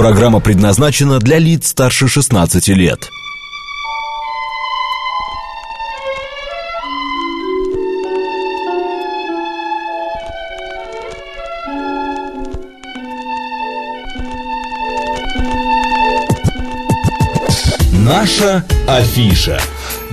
[0.00, 3.10] Программа предназначена для лиц старше 16 лет.
[17.92, 19.60] Наша афиша.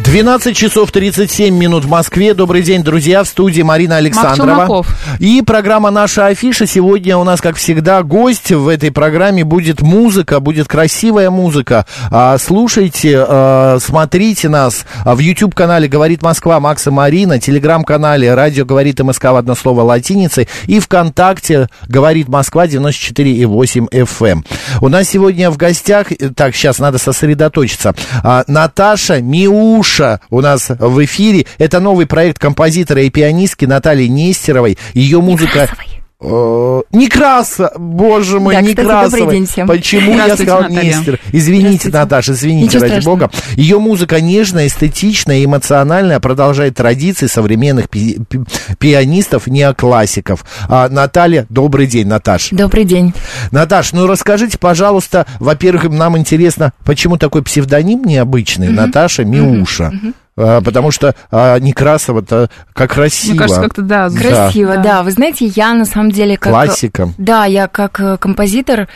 [0.08, 2.34] 12 часов 37 минут в Москве.
[2.34, 3.26] Добрый день, друзья.
[3.26, 4.86] В студии Марина Александрова.
[5.20, 6.66] И программа «Наша афиша».
[6.66, 9.44] Сегодня у нас, как всегда, гость в этой программе.
[9.44, 11.86] Будет музыка, будет красивая музыка.
[12.10, 19.26] А, слушайте, а, смотрите нас в YouTube-канале «Говорит Москва» Макса Марина, телеграм-канале «Радио говорит МСК»
[19.26, 24.28] в одно слово латиницей и ВКонтакте «Говорит Москва» 94,8 FM.
[24.28, 24.46] Эм.
[24.80, 30.70] У нас сегодня в гостях, так, сейчас надо сосредоточиться, а, Наташа Миуш Душа у нас
[30.70, 31.48] в эфире.
[31.58, 34.78] Это новый проект композитора и пианистки Натальи Нестеровой.
[34.94, 35.64] Ее музыка...
[35.64, 35.97] Некрасовой.
[36.20, 39.32] Э, Некраса, боже мой, да, Некрасова.
[39.68, 40.68] Почему я сказал.
[40.68, 41.20] Нестер?
[41.32, 43.16] Извините, Наташа, извините, Ничего ради страшного.
[43.16, 43.32] бога.
[43.56, 48.40] Ее музыка нежная, эстетичная, эмоциональная, продолжает традиции современных пи- пи-
[48.80, 50.44] пианистов, неоклассиков.
[50.68, 52.56] А, Наталья, добрый день, Наташа.
[52.56, 53.14] Добрый день.
[53.52, 59.92] Наташ, ну расскажите, пожалуйста, во-первых, нам интересно, почему такой псевдоним необычный, Наташа Миуша?
[59.94, 63.32] А, потому что а, Некрасова-то как красиво.
[63.32, 64.10] Мне кажется, как-то, да.
[64.10, 64.84] Красиво, Да.
[64.84, 65.04] да.
[65.04, 66.52] Вы знаете, я на самом деле как...
[66.52, 67.10] Классика.
[67.18, 68.88] Да, я как э, композитор,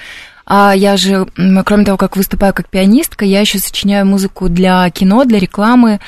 [0.46, 1.26] а я же,
[1.66, 6.00] кроме того, как выступаю как пианистка, я еще сочиняю музыку для кино, для рекламы.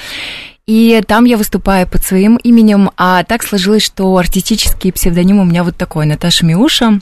[0.66, 5.64] И там я выступаю под своим именем, а так сложилось, что артистический псевдоним у меня
[5.64, 7.00] вот такой, Наташа Миуша.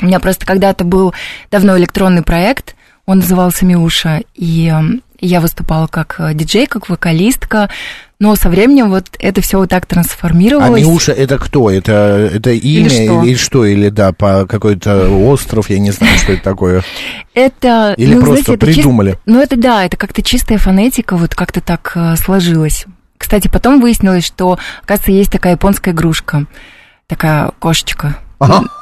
[0.00, 1.14] У меня просто когда-то был
[1.50, 2.74] давно электронный проект,
[3.06, 7.70] он назывался Миуша, и э, я выступала как э, диджей, как вокалистка,
[8.18, 10.82] но со временем вот это все вот так А трансформировалось.
[10.82, 11.70] Миуша это кто?
[11.70, 13.22] Это, это имя что?
[13.22, 13.64] или что?
[13.64, 16.82] Или да, по какой-то остров, я не знаю, что это такое.
[17.34, 19.18] Это, Или ну, просто знаете, это чис- придумали?
[19.24, 22.86] Ну, это да, это как-то чистая фонетика, вот как-то так э, сложилось.
[23.16, 26.46] Кстати, потом выяснилось, что, оказывается, есть такая японская игрушка,
[27.06, 28.18] такая кошечка.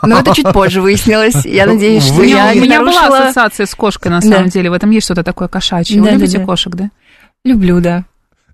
[0.03, 1.45] Но это чуть позже выяснилось.
[1.45, 4.71] Я надеюсь, что я у меня была ассоциация с кошкой, на самом деле.
[4.71, 6.01] В этом есть что-то такое кошачье.
[6.01, 6.91] Вы любите кошек, да?
[7.45, 8.05] Люблю, да.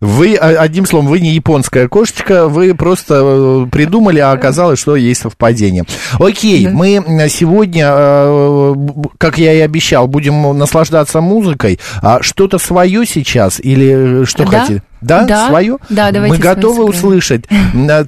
[0.00, 4.96] Вы, а, одним словом, вы не японская кошечка, вы просто э, придумали, а оказалось, что
[4.96, 5.84] есть совпадение.
[6.18, 6.70] Окей, Да.
[6.72, 8.74] мы сегодня, э,
[9.18, 11.78] как я и обещал, будем наслаждаться музыкой.
[12.02, 14.60] А что-то свое сейчас или э, что Да.
[14.60, 14.82] хотите?
[15.00, 15.48] Да, Да.
[15.48, 15.78] свое?
[15.88, 17.44] Да, давайте Мы готовы услышать.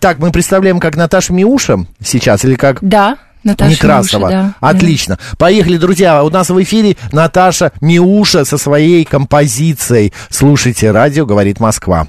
[0.01, 3.17] Так, мы представляем, как Наташа Миуша сейчас, или как Да,
[3.49, 4.29] Наташа Некрасова.
[4.29, 4.69] Миуша, да.
[4.69, 5.19] Отлично.
[5.39, 6.23] Поехали, друзья.
[6.23, 10.13] У нас в эфире Наташа Миуша со своей композицией.
[10.31, 12.07] Слушайте, радио говорит Москва.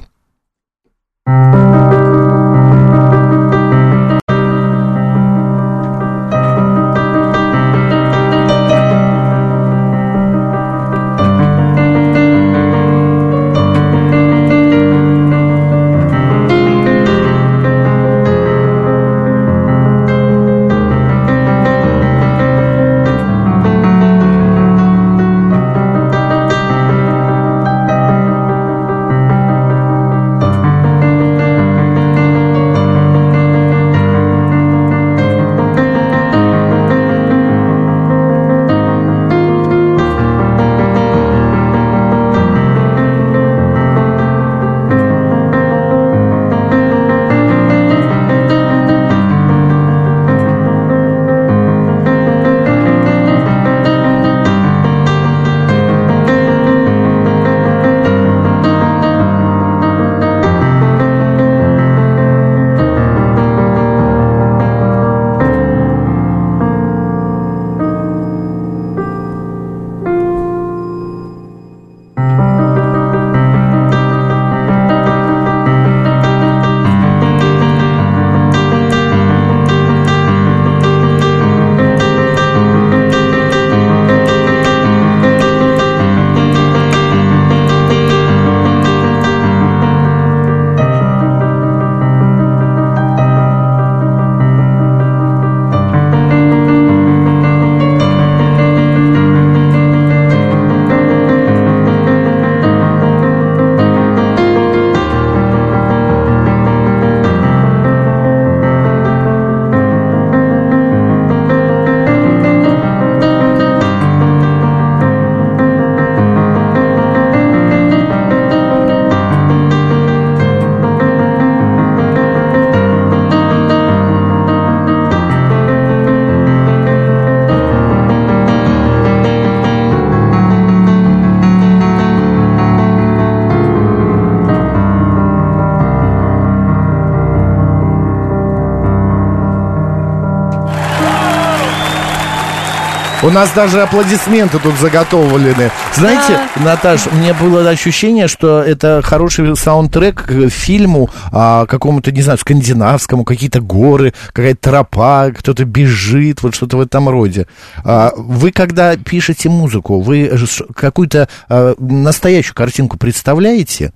[143.29, 145.69] У нас даже аплодисменты тут заготовлены.
[145.93, 146.63] Знаете, да.
[146.63, 153.25] Наташ, мне было ощущение, что это хороший саундтрек к фильму а, какому-то, не знаю, скандинавскому,
[153.25, 157.45] какие-то горы, какая-то тропа, кто-то бежит, вот что-то в этом роде.
[157.83, 160.31] А, вы, когда пишете музыку, вы
[160.73, 163.93] какую-то а, настоящую картинку представляете?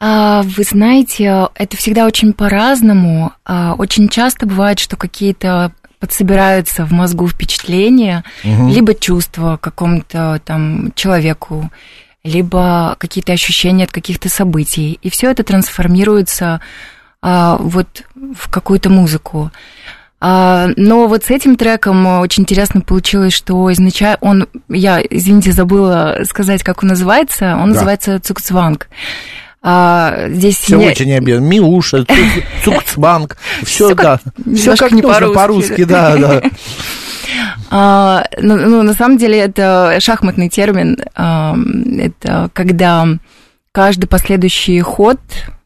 [0.00, 3.34] А, вы знаете, это всегда очень по-разному.
[3.44, 8.68] А, очень часто бывает, что какие-то подсобираются в мозгу впечатления, угу.
[8.68, 11.70] либо чувства какому-то там человеку,
[12.24, 14.98] либо какие-то ощущения от каких-то событий.
[15.00, 16.60] И все это трансформируется
[17.22, 18.02] а, вот
[18.34, 19.52] в какую-то музыку.
[20.20, 26.18] А, но вот с этим треком очень интересно получилось, что изначально он, я, извините, забыла
[26.24, 27.74] сказать, как он называется, он да.
[27.74, 28.88] называется Цукцванг.
[29.62, 30.88] А, здесь все не...
[30.88, 31.46] очень объемно.
[31.46, 32.04] Миуша,
[32.64, 34.18] Цукцбанк, все, да.
[34.54, 36.42] Все как не нужно по-русски, да, да.
[37.74, 40.98] А, ну, ну, на самом деле, это шахматный термин.
[41.14, 41.56] А,
[41.98, 43.06] это когда
[43.72, 45.18] каждый последующий ход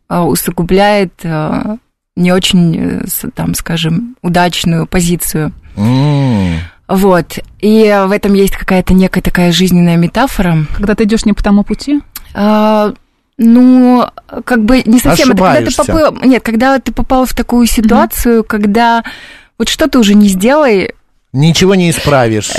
[0.06, 1.78] а, усугубляет а,
[2.14, 3.02] не очень,
[3.34, 5.52] там, скажем, удачную позицию.
[5.74, 6.58] Mm.
[6.86, 7.38] Вот.
[7.58, 10.58] И в этом есть какая-то некая такая жизненная метафора.
[10.76, 12.00] Когда ты идешь не по тому пути?
[12.34, 12.94] А,
[13.38, 14.06] ну,
[14.44, 15.32] как бы не совсем.
[15.32, 18.46] Это когда ты попал, нет, когда ты попал в такую ситуацию, mm-hmm.
[18.46, 19.04] когда
[19.58, 20.94] вот что ты уже не сделай.
[21.32, 22.52] Ничего не исправишь.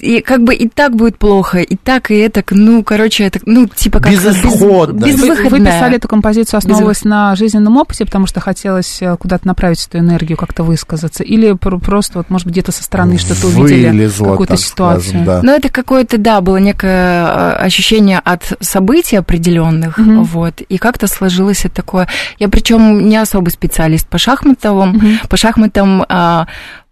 [0.00, 3.66] И как бы и так будет плохо, и так, и это, ну, короче, это, ну,
[3.66, 4.12] типа как...
[4.12, 5.04] Безысходно.
[5.04, 7.04] Без, вы, вы писали эту композицию, основываясь Без...
[7.04, 12.18] на жизненном опыте, потому что хотелось э, куда-то направить эту энергию, как-то высказаться, или просто,
[12.18, 15.08] вот, может быть, где-то со стороны что-то увидели, какую-то ситуацию?
[15.08, 15.40] Скажем, да.
[15.42, 20.22] Ну, это какое-то, да, было некое э, ощущение от событий определенных, угу.
[20.22, 22.08] вот, и как-то сложилось это такое...
[22.38, 25.06] Я причем не особый специалист по шахматовым, угу.
[25.28, 26.46] по шахматам а,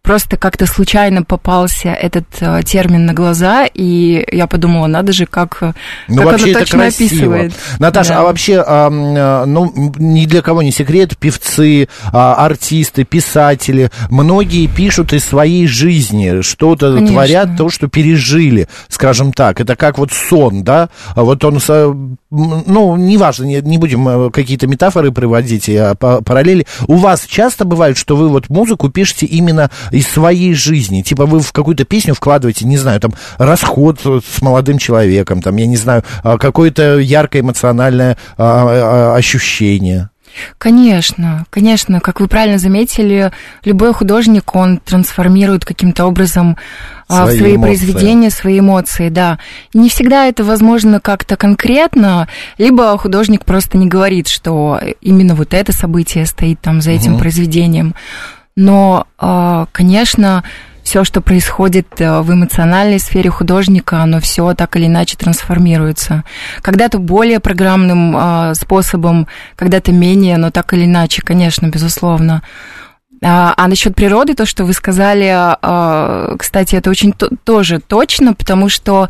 [0.06, 5.58] просто как-то случайно попался этот э, термин на глаза, и я подумала, надо же, как,
[5.62, 5.72] э,
[6.06, 7.08] ну, как вообще оно точно красиво.
[7.08, 7.52] описывает.
[7.80, 8.20] Наташа, да.
[8.20, 15.12] а вообще, э, ну, ни для кого не секрет, певцы, а, артисты, писатели, многие пишут
[15.12, 17.12] из своей жизни, что-то Конечно.
[17.12, 19.60] творят, то, что пережили, скажем так.
[19.60, 20.88] Это как вот сон, да?
[21.16, 21.58] А вот он,
[22.30, 26.64] ну, неважно, не, не будем какие-то метафоры приводить, а параллели.
[26.86, 31.02] У вас часто бывает, что вы вот музыку пишете именно из своей жизни.
[31.02, 35.66] Типа вы в какую-то песню вкладываете, не знаю, там, расход с молодым человеком, там, я
[35.66, 40.10] не знаю, а, какое-то яркое эмоциональное а, а, ощущение.
[40.58, 43.32] Конечно, конечно, как вы правильно заметили,
[43.64, 46.58] любой художник, он трансформирует каким-то образом
[47.08, 47.62] свои в свои эмоции.
[47.62, 49.38] произведения, свои эмоции, да.
[49.72, 52.28] Не всегда это возможно как-то конкретно,
[52.58, 57.20] либо художник просто не говорит, что именно вот это событие стоит там за этим угу.
[57.20, 57.94] произведением.
[58.56, 60.42] Но, а, конечно,
[60.82, 66.24] все, что происходит э, в эмоциональной сфере художника, оно все так или иначе трансформируется.
[66.62, 69.26] Когда-то более программным а, способом,
[69.56, 72.42] когда-то менее, но так или иначе, конечно, безусловно.
[73.22, 75.34] А, а насчет природы, то, что вы сказали,
[76.38, 77.12] кстати, это очень
[77.44, 79.08] тоже точно, потому что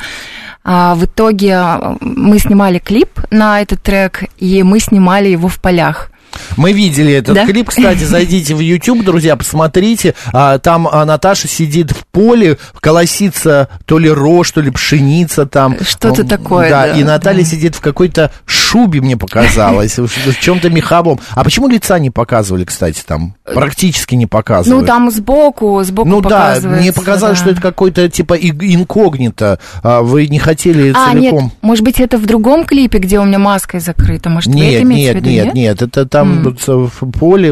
[0.64, 1.60] в итоге
[2.00, 6.10] мы снимали клип на этот трек, и мы снимали его в полях.
[6.56, 7.46] Мы видели этот да?
[7.46, 10.14] клип, кстати, зайдите в YouTube, друзья, посмотрите.
[10.32, 15.76] А, там а, Наташа сидит в поле, колосится то ли рожь, то ли пшеница там.
[15.80, 16.70] Что-то такое.
[16.70, 17.50] Да, да и Наталья да.
[17.50, 21.20] сидит в какой-то шубе, мне показалось, в чем-то меховом.
[21.34, 23.34] А почему лица не показывали, кстати, там?
[23.44, 24.80] Практически не показывали.
[24.80, 27.44] Ну, там сбоку, сбоку Ну да, мне показалось, да.
[27.44, 29.58] что это какой-то типа инкогнито.
[29.82, 31.44] А вы не хотели а, целиком.
[31.44, 34.28] Нет, может быть, это в другом клипе, где у меня маской закрыта.
[34.28, 36.90] Может, нет, вы это нет, в виду, нет, нет, нет, это там mm.
[37.00, 37.48] в поле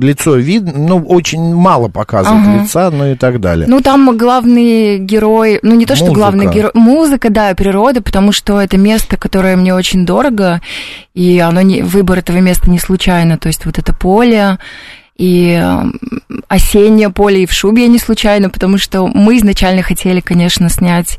[0.00, 2.62] лицо видно, ну, очень мало показывает ага.
[2.62, 3.66] лица, ну и так далее.
[3.68, 6.20] Ну, там главный герой, ну, не то, что музыка.
[6.20, 10.60] главный герой, музыка, да, природа, потому что это место, которое мне очень дорого,
[11.14, 14.58] и оно не, выбор этого места не случайно, то есть вот это поле,
[15.22, 15.56] и
[16.48, 21.16] осеннее поле и в шубе я не случайно, потому что мы изначально хотели, конечно, снять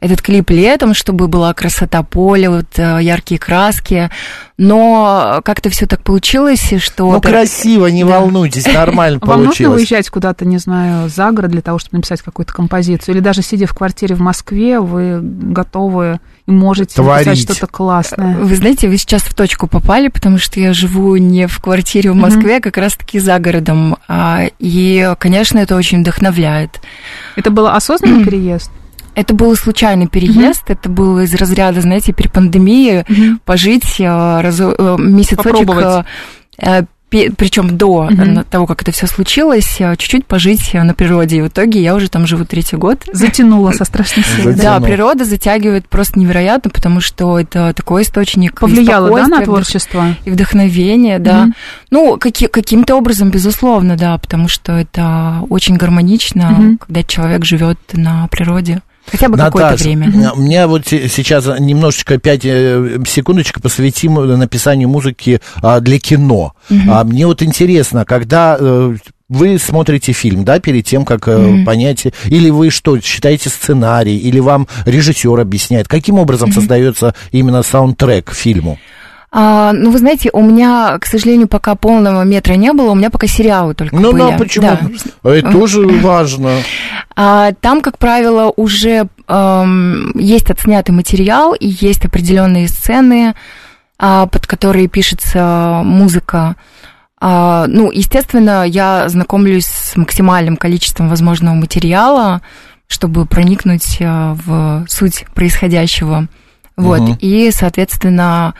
[0.00, 4.10] этот клип летом, чтобы была красота поля, вот э, яркие краски,
[4.58, 7.10] но как-то все так получилось, что...
[7.10, 8.20] Ну, красиво, не да.
[8.20, 9.38] волнуйтесь, нормально получилось.
[9.38, 13.14] Вам нужно выезжать куда-то, не знаю, за город для того, чтобы написать какую-то композицию?
[13.14, 17.26] Или даже сидя в квартире в Москве, вы готовы и можете Творить.
[17.26, 18.36] написать что-то классное?
[18.36, 22.14] Вы знаете, вы сейчас в точку попали, потому что я живу не в квартире в
[22.14, 22.58] Москве, mm-hmm.
[22.58, 23.96] а как раз-таки за городом.
[24.08, 26.80] А, и, конечно, это очень вдохновляет.
[27.34, 28.70] Это был осознанный переезд?
[29.14, 30.72] Это был случайный переезд, mm-hmm.
[30.72, 33.38] это было из разряда, знаете, при пандемии mm-hmm.
[33.44, 36.04] пожить э, раз, э, месяцочек,
[36.58, 38.46] э, причем до mm-hmm.
[38.50, 41.36] того, как это все случилось, э, чуть-чуть пожить на природе.
[41.36, 43.04] И в итоге я уже там живу третий год.
[43.12, 44.54] Затянула со страшной силой.
[44.54, 50.16] Да, природа затягивает просто невероятно, потому что это такой источник Повлияло, да, на творчество?
[50.24, 51.44] И вдохновение, да.
[51.44, 51.52] Mm-hmm.
[51.90, 56.78] Ну, каки- каким-то образом, безусловно, да, потому что это очень гармонично, mm-hmm.
[56.86, 58.82] когда человек живет на природе.
[59.06, 60.32] Хотя бы какое-то время.
[60.34, 66.54] У меня вот сейчас немножечко, пять э, секундочек посвятим написанию музыки а, для кино.
[66.70, 67.04] Угу.
[67.04, 68.96] Мне вот интересно, когда э,
[69.28, 71.64] вы смотрите фильм, да, перед тем, как mm-hmm.
[71.64, 76.54] понять, или вы что, считаете сценарий, или вам режиссер объясняет, каким образом mm-hmm.
[76.54, 78.78] создается именно саундтрек к фильму?
[79.32, 83.10] А, ну, вы знаете, у меня, к сожалению, пока полного метра не было, у меня
[83.10, 84.22] пока сериалы только ну, были.
[84.22, 84.66] Ну, да, почему?
[85.22, 85.30] Да.
[85.30, 86.50] Это тоже важно.
[87.16, 93.34] А, там, как правило, уже эм, есть отснятый материал и есть определенные сцены,
[93.98, 96.56] а, под которые пишется музыка.
[97.18, 102.42] А, ну, естественно, я знакомлюсь с максимальным количеством возможного материала,
[102.88, 106.28] чтобы проникнуть э, в суть происходящего.
[106.76, 107.16] Вот, угу.
[107.20, 108.54] и, соответственно,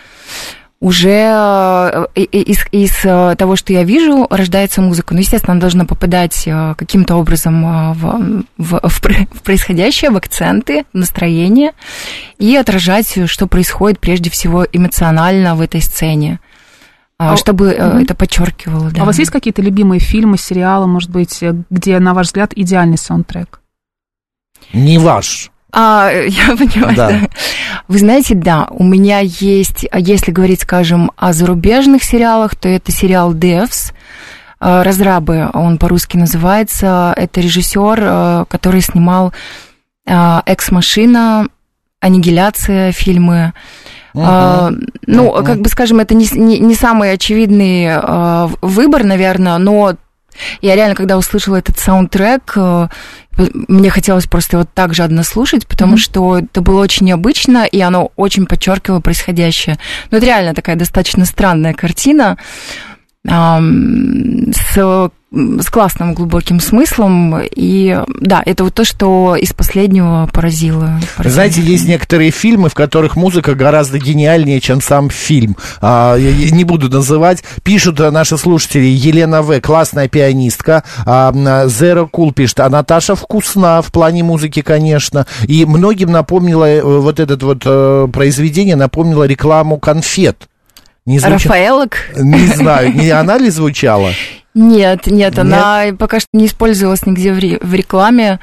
[0.81, 5.15] уже э, из, из э, того, что я вижу, рождается музыка.
[5.15, 10.99] Ну, естественно, она должна попадать э, каким-то образом в, в, в происходящее, в акценты, в
[10.99, 11.73] настроение
[12.39, 16.41] и отражать, что происходит прежде всего эмоционально в этой сцене.
[17.19, 17.99] А, а чтобы угу.
[17.99, 18.91] это подчеркивало.
[18.91, 19.01] Да.
[19.01, 22.99] А у вас есть какие-то любимые фильмы, сериалы, может быть, где, на ваш взгляд, идеальный
[22.99, 23.61] саундтрек?
[24.75, 25.51] Не ваш.
[25.77, 27.09] А, я понимаю, да.
[27.11, 27.21] да.
[27.87, 32.91] Вы знаете, да, у меня есть, а если говорить, скажем, о зарубежных сериалах, то это
[32.91, 33.93] сериал «Девс»,
[34.59, 37.13] а, «Разрабы», он по-русски называется.
[37.15, 39.35] Это режиссер, а, который снимал
[40.07, 41.49] «Экс-машина»,
[42.01, 43.53] «Аннигиляция» фильмы.
[44.15, 44.75] Uh-huh.
[45.07, 45.45] Ну, uh-huh.
[45.45, 48.01] как бы скажем, это не, не, не самый очевидный
[48.63, 49.95] выбор, наверное, но
[50.63, 52.57] я реально, когда услышала этот саундтрек,
[53.37, 55.99] мне хотелось просто его так жадно слушать, потому mm-hmm.
[55.99, 59.79] что это было очень необычно, и оно очень подчеркивало происходящее.
[60.11, 62.39] Ну, это реально такая достаточно странная картина
[63.29, 67.41] с с классным глубоким смыслом.
[67.55, 71.01] И да, это вот то, что из последнего поразило.
[71.17, 71.33] поразило.
[71.33, 75.57] Знаете, есть некоторые фильмы, в которых музыка гораздо гениальнее, чем сам фильм.
[75.81, 77.45] А, я не буду называть.
[77.63, 79.61] Пишут наши слушатели Елена В.
[79.61, 80.85] Классная пианистка.
[81.05, 82.61] А, Zero Cool пишет.
[82.61, 85.27] А Наташа вкусна в плане музыки, конечно.
[85.47, 90.49] И многим напомнила э, вот это вот э, произведение, напомнило рекламу конфет.
[91.07, 91.45] Не звуч...
[91.45, 91.97] Рафаэлок?
[92.17, 94.11] Не знаю, не она ли звучала?
[94.55, 98.41] Нет, нет, она пока что не использовалась нигде в рекламе.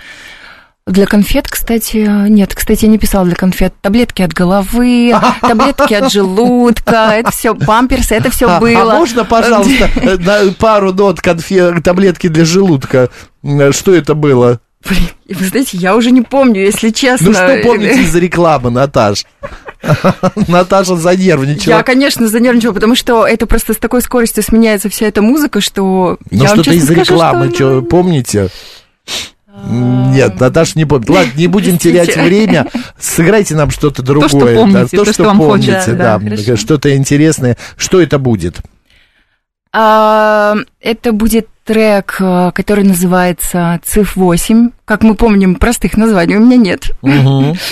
[0.85, 3.73] Для конфет, кстати, нет, кстати, я не писала для конфет.
[3.81, 8.93] Таблетки от головы, таблетки от желудка, это все, памперсы, это все было.
[8.93, 9.89] А можно, пожалуйста,
[10.59, 13.09] пару нот конфет, таблетки для желудка?
[13.71, 14.59] Что это было?
[14.87, 17.27] Блин, вы знаете, я уже не помню, если честно.
[17.27, 19.25] Ну что помните из рекламы, Наташ?
[20.47, 21.77] Наташа занервничала.
[21.77, 26.17] Я, конечно, занервничала, потому что это просто с такой скоростью сменяется вся эта музыка, что...
[26.31, 28.49] Ну что-то из рекламы, что, помните?
[29.65, 31.09] Нет, Наташа не помнит.
[31.09, 32.67] Ладно, не будем терять время.
[32.99, 34.29] Сыграйте нам что-то другое.
[34.29, 37.57] То, что помните, да, то, то, что, вам помните, хочется, да, да что-то интересное.
[37.77, 38.61] Что это будет?
[39.71, 44.71] А, это будет трек, э, который называется «Циф 8».
[44.85, 46.91] Как мы помним, простых названий у меня нет.
[47.01, 47.55] Угу.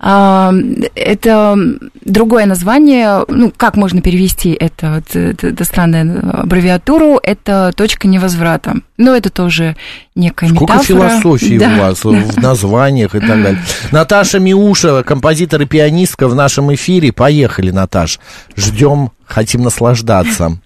[0.00, 1.56] Это
[2.04, 8.76] другое название, ну, как можно перевести это, это, это странную аббревиатуру, это точка невозврата.
[8.96, 9.76] Но это тоже
[10.14, 11.08] некая Сколько метафора.
[11.08, 11.74] философии да.
[11.74, 13.62] у вас в названиях и так далее.
[13.90, 17.12] Наташа Миушева, композитор и пианистка в нашем эфире.
[17.12, 18.20] Поехали, Наташ.
[18.56, 20.58] Ждем, хотим наслаждаться.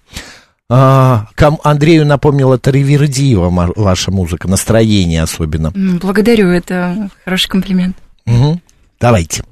[0.75, 1.27] А,
[1.63, 5.71] Андрею напомнила Таривердиева ваша музыка, настроение особенно.
[6.01, 7.95] Благодарю, это хороший комплимент.
[8.25, 8.59] Угу.
[8.99, 9.43] Давайте.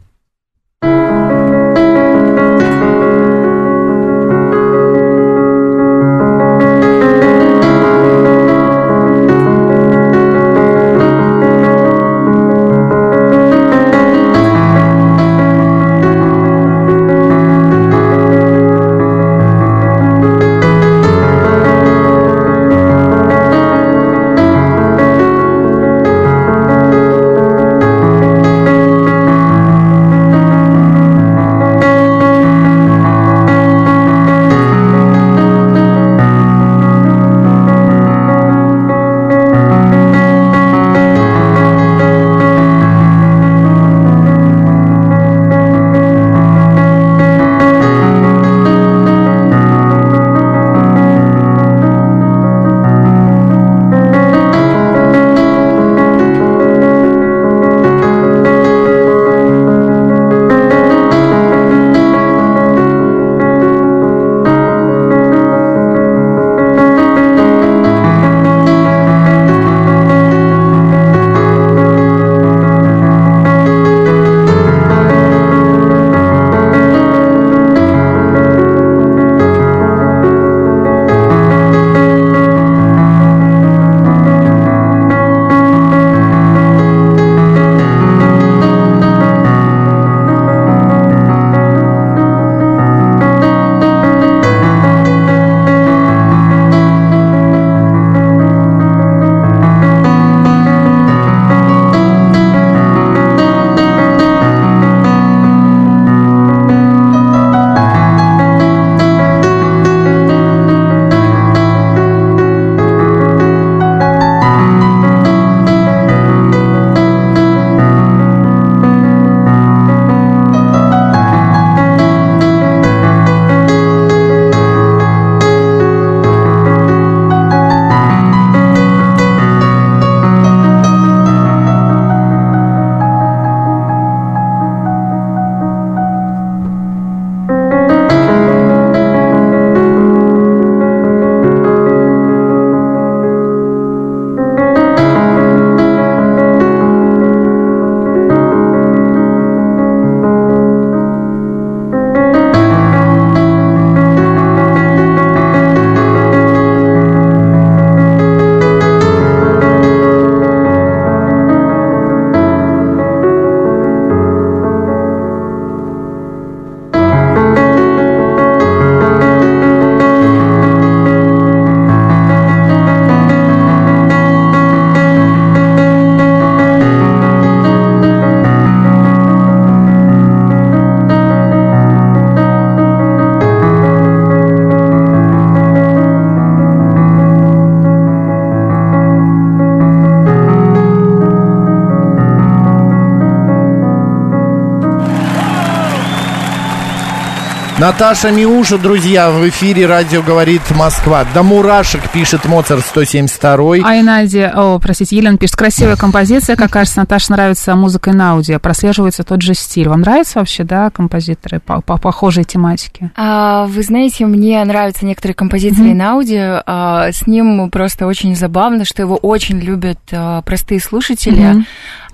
[197.82, 201.26] Наташа Миуша, друзья, в эфире радио говорит Москва.
[201.34, 203.78] Да мурашек пишет Моцарт 172.
[203.84, 208.14] А и Надя, о, простите, Елена пишет, красивая композиция, как кажется, Наташе нравится музыка и
[208.14, 209.90] на аудио, прослеживается тот же стиль.
[209.90, 213.10] Вам нравятся вообще, да, композиторы по, по похожей тематике?
[213.16, 215.96] А, вы знаете, мне нравятся некоторые композиции mm-hmm.
[215.96, 216.62] на аудио.
[216.68, 221.56] А, с ним просто очень забавно, что его очень любят а, простые слушатели.
[221.56, 221.66] Mm-hmm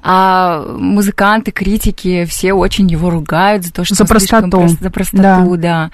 [0.10, 5.58] а музыканты, критики, все очень его ругают за то, что за простоту, прост, за простоту,
[5.58, 5.90] да.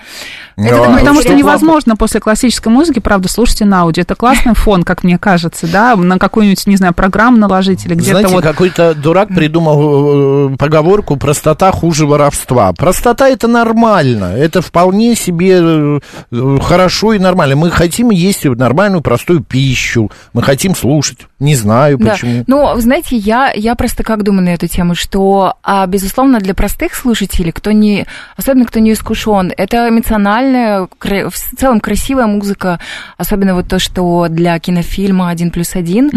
[0.55, 0.63] да.
[0.67, 4.03] Это ну, потому что невозможно после классической музыки, правда, слушать на аудио.
[4.03, 8.27] Это классный фон, как мне кажется, да, на какую-нибудь, не знаю, программу наложить или где-то
[8.27, 8.43] вот...
[8.43, 12.71] какой-то дурак придумал э, поговорку «простота хуже воровства».
[12.73, 15.99] Простота– это нормально, это вполне себе э,
[16.61, 17.55] хорошо и нормально.
[17.55, 21.17] Мы хотим есть нормальную, простую пищу, мы хотим слушать.
[21.39, 22.37] Не знаю, почему.
[22.37, 22.43] Да.
[22.47, 26.53] Ну, знаете, я, я просто просто как думаю на эту тему, что, а, безусловно, для
[26.53, 28.05] простых слушателей, кто не,
[28.37, 32.79] особенно кто не искушен, это эмоциональная, в целом красивая музыка,
[33.17, 36.11] особенно вот то, что для кинофильма «Один плюс один»,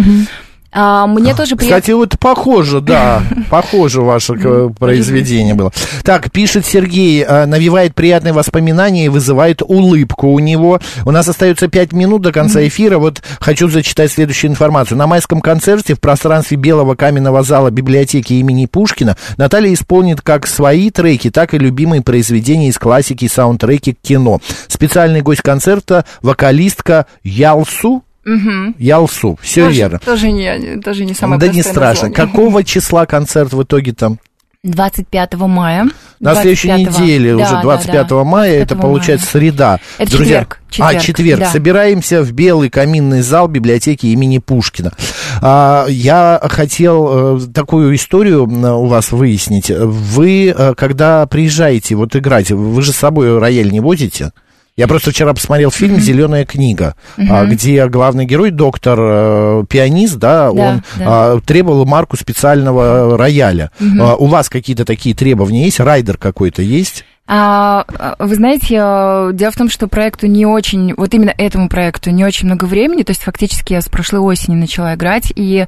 [0.73, 1.81] а, мне тоже приятно...
[1.81, 4.35] Кстати, вот похоже, да, похоже ваше
[4.79, 5.73] произведение было.
[6.03, 10.81] Так, пишет Сергей, э, навевает приятные воспоминания и вызывает улыбку у него.
[11.05, 12.99] У нас остается пять минут до конца эфира.
[12.99, 14.99] Вот хочу зачитать следующую информацию.
[14.99, 20.91] На майском концерте в пространстве Белого каменного зала библиотеки имени Пушкина Наталья исполнит как свои
[20.91, 24.41] треки, так и любимые произведения из классики и саундтреки к кино.
[24.69, 28.75] Специальный гость концерта вокалистка Ялсу Угу.
[28.79, 29.99] Ялсу, все тоже, верно.
[30.01, 32.09] Тоже не, тоже не самое Да не страшно.
[32.09, 32.17] Название.
[32.17, 34.19] Какого числа концерт в итоге там?
[34.65, 35.85] 25 мая.
[36.19, 38.25] На 25 следующей неделе, да, уже 25 да, да.
[38.25, 39.33] мая, это получается мая.
[39.33, 39.81] среда.
[39.99, 40.61] Это Друзья, четверг.
[40.71, 40.91] четверг.
[40.91, 41.41] А, четверг.
[41.41, 41.51] Да.
[41.51, 44.93] Собираемся в белый каминный зал библиотеки имени Пушкина.
[45.41, 49.71] А, я хотел э, такую историю у вас выяснить.
[49.71, 54.33] Вы, э, когда приезжаете вот играть, вы же с собой рояль не возите?
[54.77, 57.47] Я просто вчера посмотрел фильм «Зеленая книга», mm-hmm.
[57.47, 60.83] где главный герой, доктор, э, пианист, да, он.
[61.01, 63.71] А, требовал марку специального рояля.
[63.81, 64.17] Mm-hmm.
[64.19, 65.81] У вас какие-то такие требования есть?
[65.81, 67.07] Райдер какой-то есть?
[67.29, 67.85] А,
[68.21, 72.25] вы знаете, э, дело в том, что проекту не очень, вот именно этому проекту не
[72.25, 75.67] очень много времени, то есть фактически я с прошлой осени начала играть, и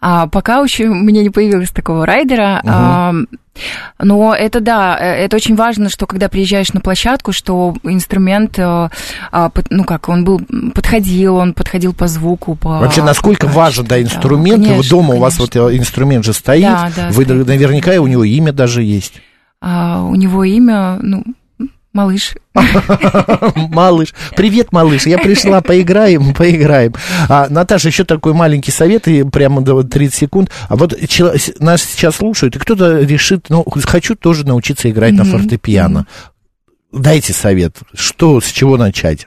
[0.00, 2.72] а, пока еще у меня не появилось такого райдера, угу.
[2.72, 3.14] а,
[4.00, 8.62] но это да, э, это очень важно, что когда приезжаешь на площадку, что инструмент, э,
[9.30, 10.40] а, ну как, он был
[10.74, 12.80] подходил, он подходил по звуку, по.
[12.80, 14.62] Вообще, насколько по важен, да, инструмент.
[14.62, 15.16] Да, конечно, дома конечно.
[15.16, 17.46] у вас вот инструмент же стоит, да, да, вы стоит.
[17.46, 19.22] наверняка у него имя даже есть.
[19.60, 21.24] А у него имя, ну,
[21.98, 22.34] Малыш.
[23.56, 24.14] Малыш.
[24.36, 25.06] Привет, малыш.
[25.06, 26.94] Я пришла, поиграем, поиграем.
[27.28, 30.50] А, Наташа, еще такой маленький совет, и прямо до 30 секунд.
[30.68, 30.94] А вот
[31.58, 36.06] нас сейчас слушают, и кто-то решит, ну, хочу тоже научиться играть на фортепиано.
[36.90, 39.26] Дайте совет, что, с чего начать?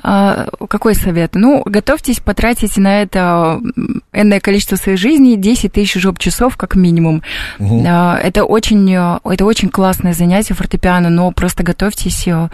[0.00, 1.34] А, какой совет?
[1.34, 3.60] Ну, готовьтесь потратить на это
[4.12, 7.24] энное количество своей жизни, 10 тысяч жоп-часов как минимум.
[7.58, 7.84] Угу.
[7.88, 12.48] А, это, очень, это очень классное занятие фортепиано, но просто готовьтесь э,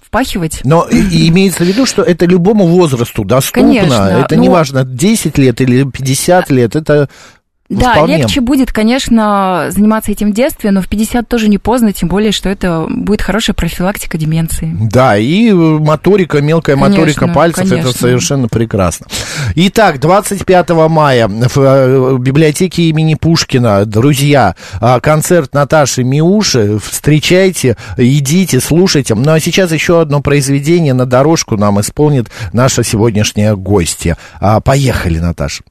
[0.00, 0.60] впахивать.
[0.62, 3.62] Но и, имеется в виду, что это любому возрасту доступно.
[3.62, 7.08] Конечно, это ну, не важно, 10 лет или 50 лет, это
[7.70, 8.18] да, вполне.
[8.18, 12.30] легче будет, конечно, заниматься этим в детстве, но в 50 тоже не поздно, тем более,
[12.30, 14.76] что это будет хорошая профилактика деменции.
[14.78, 17.88] Да, и моторика, мелкая конечно, моторика пальцев, конечно.
[17.88, 19.06] это совершенно прекрасно.
[19.54, 28.60] Итак, 25 мая в э, библиотеке имени Пушкина, друзья, а, концерт Наташи Миуши, встречайте, идите,
[28.60, 29.14] слушайте.
[29.14, 34.18] Ну, а сейчас еще одно произведение на дорожку нам исполнит наша сегодняшняя гостья.
[34.38, 35.62] А, поехали, Наташа.